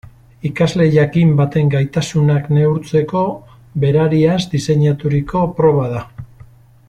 [0.49, 3.21] Ikasle jakin baten gaitasunak neurtzeko
[3.85, 6.03] berariaz diseinaturiko proba da.